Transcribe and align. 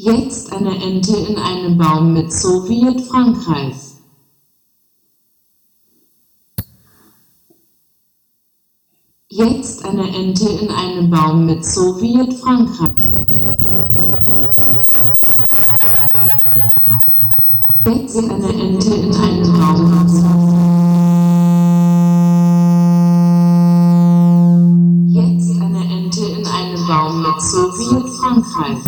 Jetzt 0.00 0.52
eine 0.52 0.80
Ente 0.80 1.16
in 1.16 1.36
einem 1.36 1.76
Baum 1.76 2.12
mit 2.12 2.32
Sowjet 2.32 3.00
Frankreich. 3.00 3.74
Jetzt 9.28 9.84
eine 9.84 10.06
Ente 10.14 10.50
in 10.50 10.70
einem 10.70 11.10
Baum 11.10 11.46
mit 11.46 11.64
Sowjet 11.64 12.32
Frankreich. 12.34 12.94
Jetzt 17.84 18.16
eine 18.22 18.52
Ente 18.52 18.94
in 18.94 19.12
einem 26.46 26.86
Baum 26.86 27.22
mit 27.22 27.42
Sowjet 27.42 28.08
Frankreich. 28.10 28.87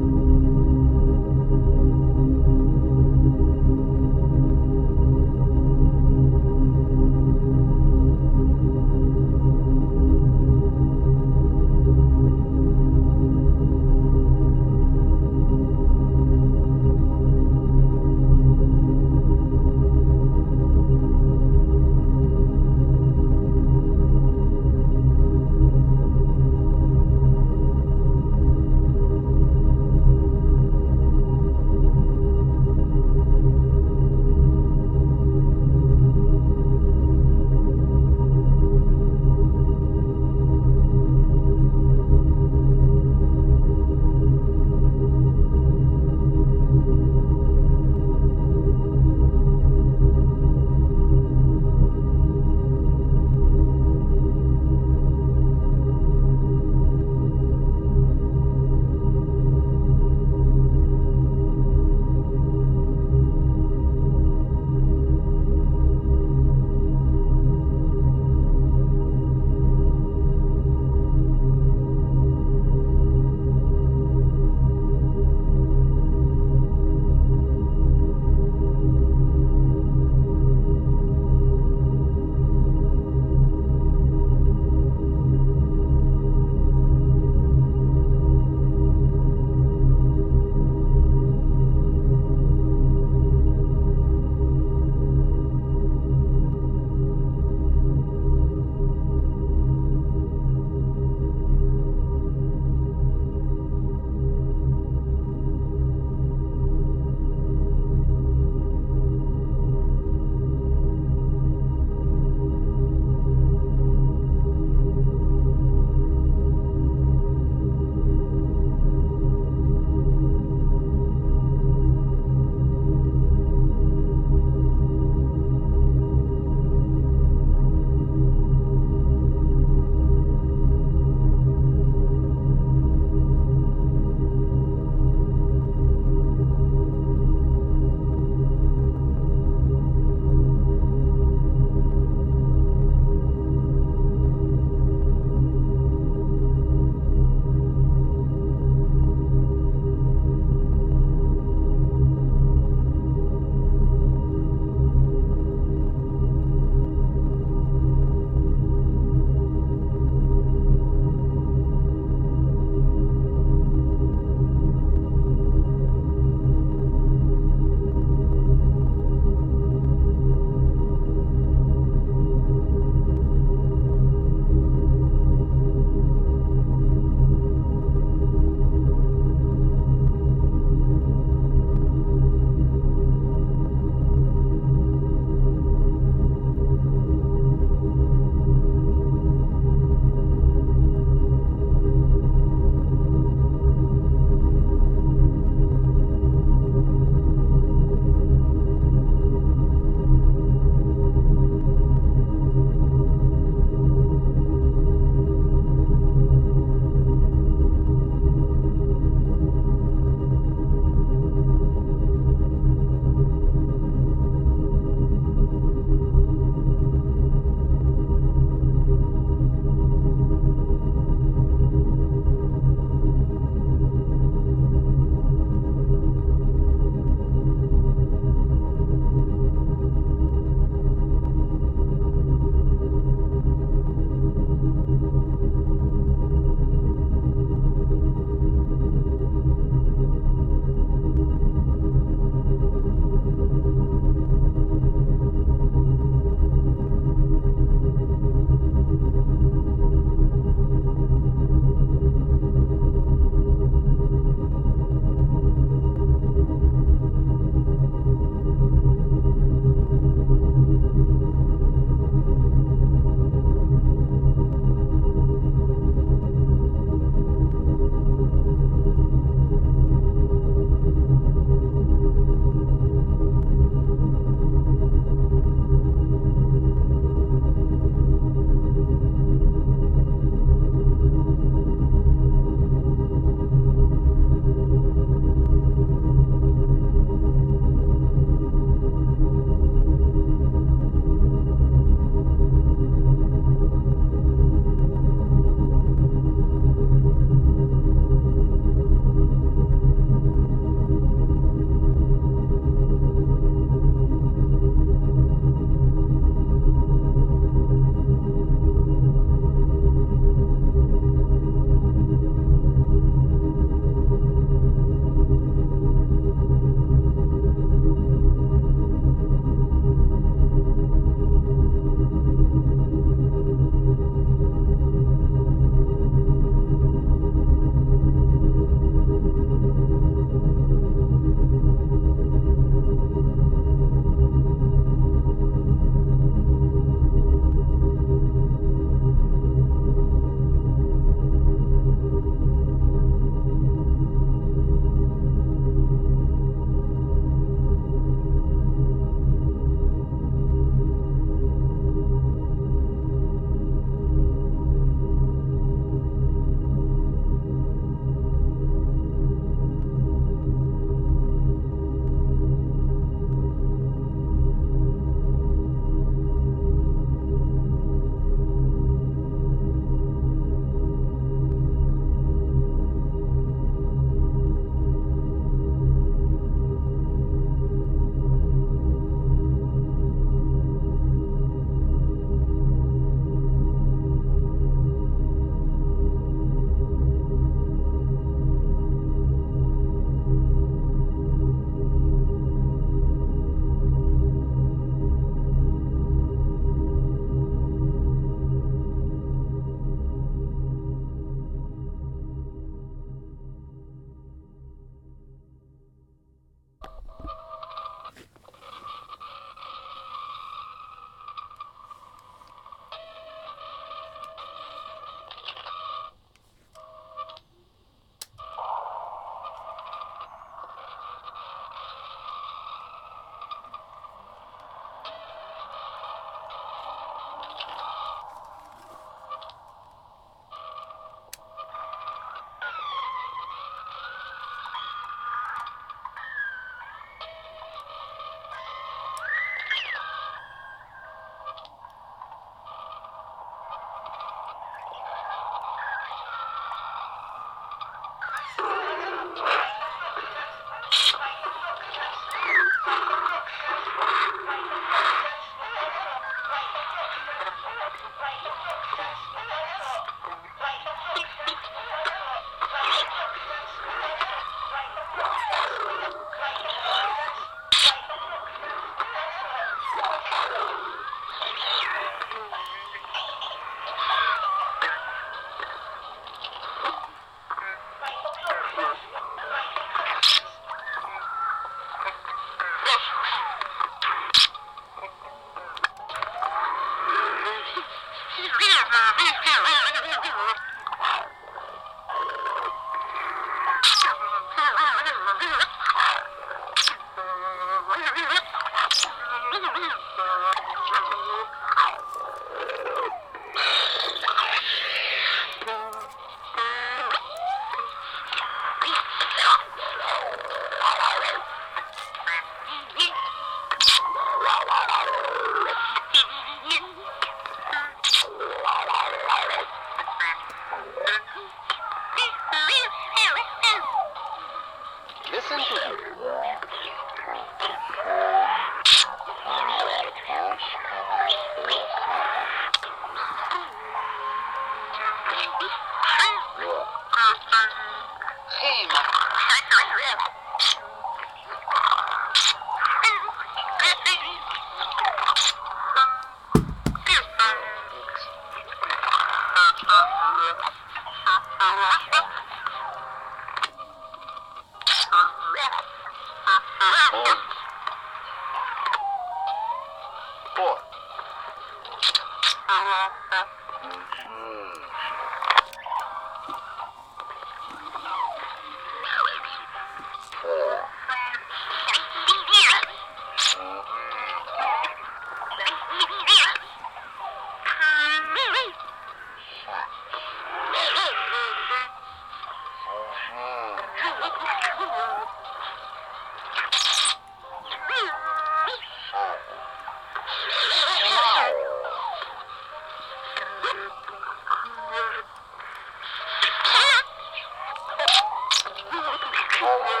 Oh, 599.63 600.00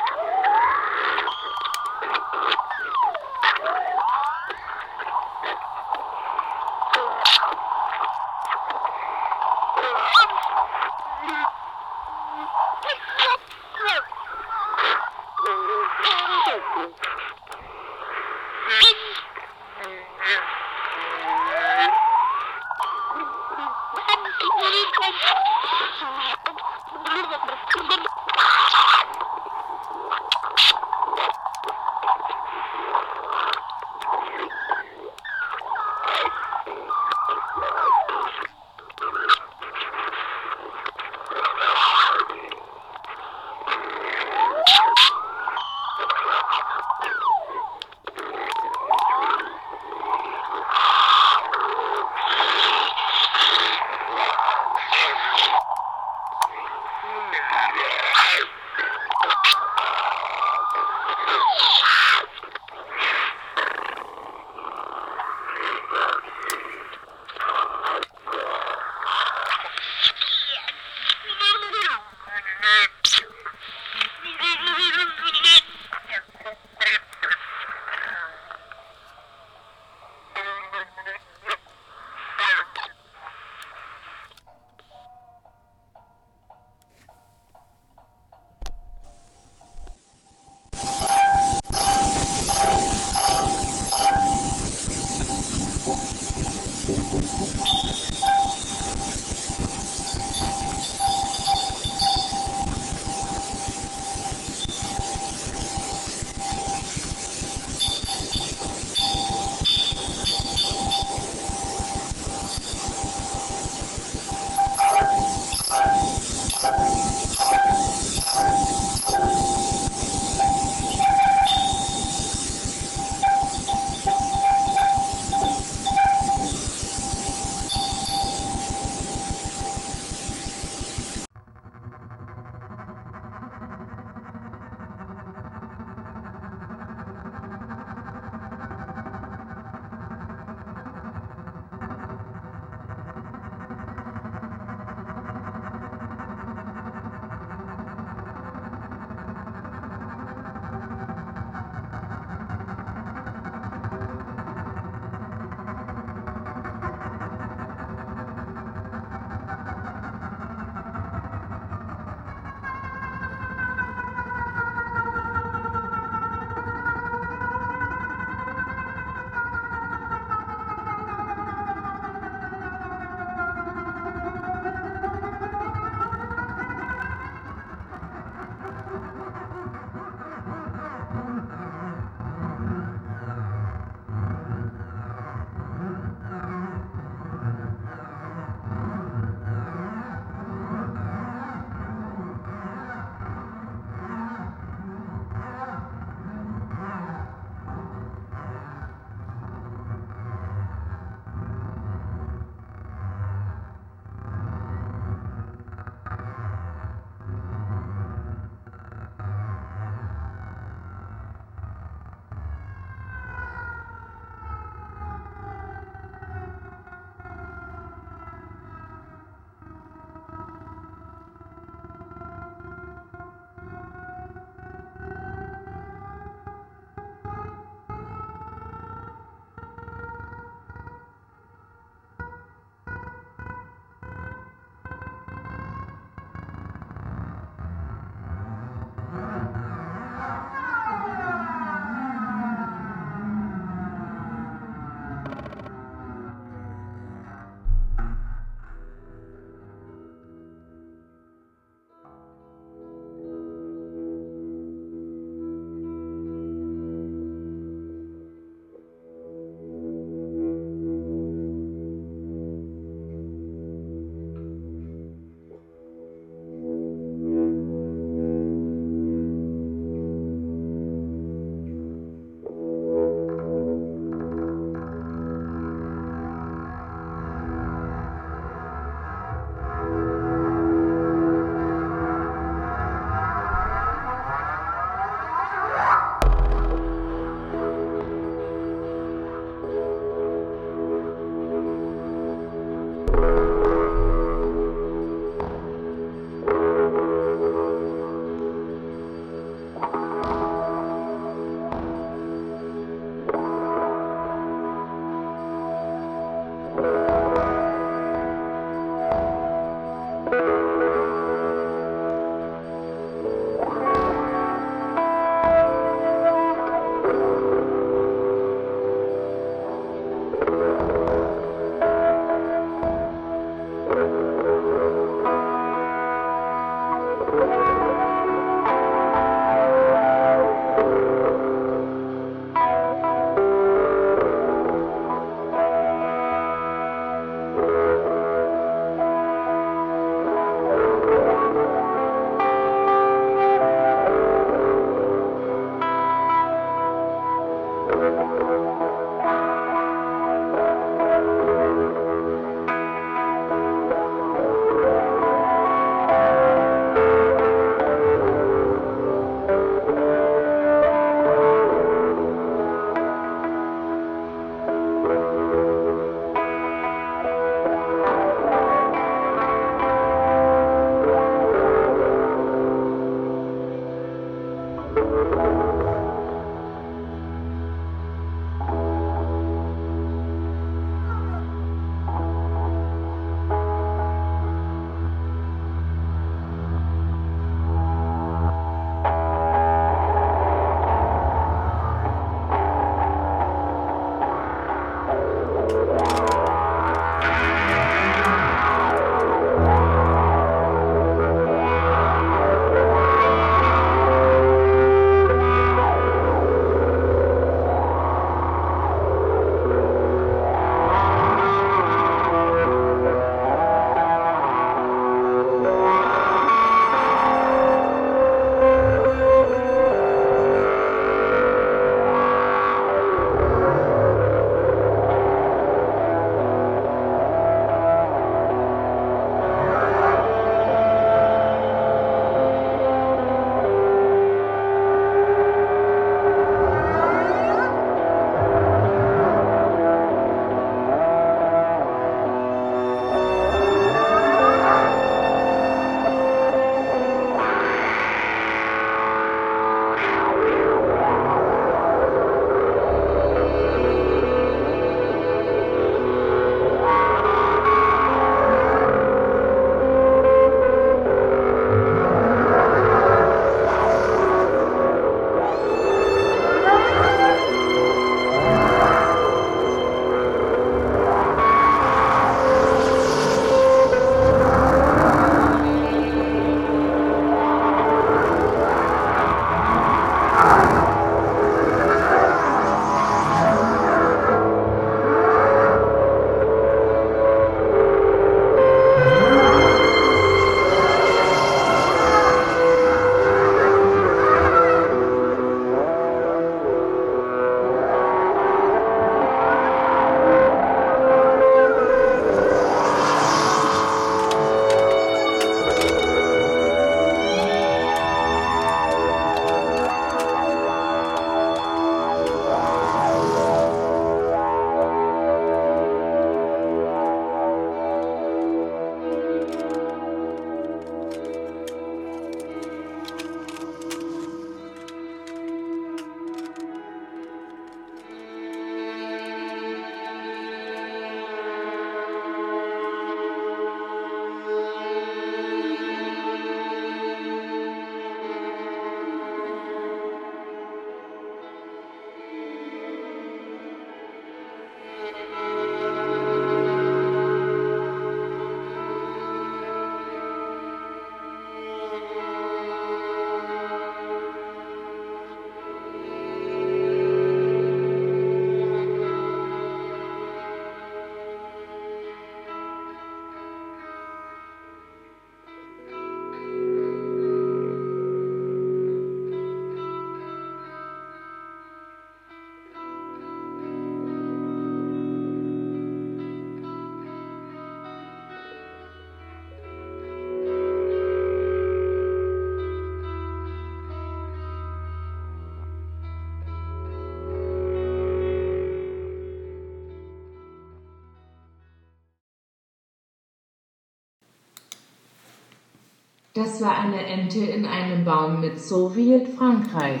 Das 596.34 596.62
war 596.62 596.78
eine 596.78 597.04
Ente 597.04 597.40
in 597.40 597.66
einem 597.66 598.06
Baum 598.06 598.40
mit 598.40 598.58
Sowjet-Frankreich. 598.58 600.00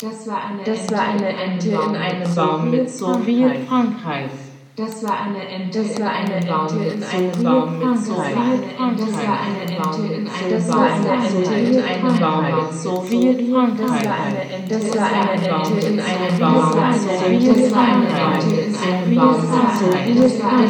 Das 0.00 0.26
war 0.26 0.44
eine 0.44 0.64
Das 0.64 0.80
Ente, 0.80 0.94
war 0.94 1.02
eine 1.02 1.28
Ente 1.28 1.68
in 1.68 1.96
einem 1.96 2.34
Baum 2.34 2.70
mit 2.70 2.90
Sowjet-Frankreich. 2.90 4.30
Das 4.76 5.02
war 5.02 5.20
eine 5.22 5.46
Ente 5.48 5.80
Das 5.80 5.96
in 5.96 6.02
war 6.02 6.10
eine 6.10 6.34
einem 6.34 6.46
Baum 6.46 6.66
Ente 6.66 6.74
mit 6.76 6.92
in 6.94 7.02
einem 7.02 7.42
Baum 7.42 7.78
mit 7.78 7.98
Sowjet-Frankreich. 7.98 9.06
Das 9.06 9.18
war 9.18 9.38
eine 9.40 9.62
Ente 9.66 10.02
in 10.14 10.28
einem 10.28 10.50
Das 10.50 10.68
war 10.70 10.86
eine 10.86 11.10
Ente 11.26 11.54
in 11.56 11.80
einem 11.80 12.18
Baum 12.20 12.44
mit 12.44 12.54
mit 12.54 12.72
Sowjet-Frankreich. 12.72 13.90
Das 13.90 14.14
war 14.14 14.30
eine 14.30 14.42
Ente 14.50 14.70
Das 14.70 14.96
war 14.96 15.10
eine 15.10 15.42
Ente 15.42 15.86
in 15.86 16.00
einem 16.00 16.30
Das 16.30 16.38
Baum 16.38 16.72
war 16.72 16.86
mit 16.86 17.02
eine 17.02 17.20
Ente 17.20 17.50
in 17.50 17.66
einem 17.66 17.96
Baum 17.96 18.06
mit 18.10 18.16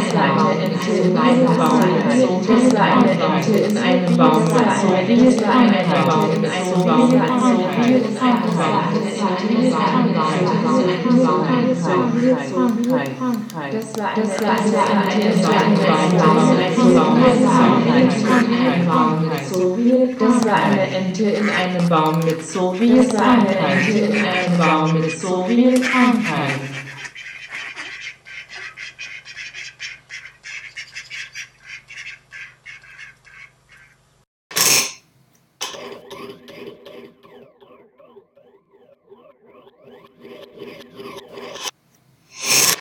in 0.01 0.17
einem 0.17 0.97
Baum 1.61 2.01
mit 2.01 2.17
Das 2.31 2.73
war 2.73 2.87
eine 2.91 3.11
Ente 3.11 3.59
in 3.59 3.77
einem 3.77 4.17
Baum 4.17 4.41
mit 4.41 4.51
Das 4.51 4.81
war 4.81 4.97
eine 4.97 5.09
Ente 5.11 5.19
in 5.19 5.19
einem 5.19 5.37
Baum 6.07 6.27
mit 6.31 6.45
Das 6.45 6.81
war 6.81 6.97
eine 6.97 7.27
Ente 7.71 7.99
in 9.51 9.77
einem 9.77 10.15
Baum 12.53 12.77
mit 12.77 13.40
Das 13.69 13.93
war 13.99 14.09
eine 14.09 14.23
Ente 15.13 15.21
in 15.21 15.45
einem 15.51 15.77
Baum 18.87 19.21
mit 19.21 19.33
Das 20.19 20.45
war 20.47 20.55
eine 20.55 20.81
Ente 20.81 21.25
in 21.25 21.51
einem 21.51 21.87
Baum 21.89 22.21
mit 22.21 22.43
Sowjet-Frankreich. 22.43 23.89
in 23.89 24.17
einem 24.17 24.57
Baum 24.59 24.95
mit 24.99 25.11
Sowjet-Frankreich. 25.11 26.80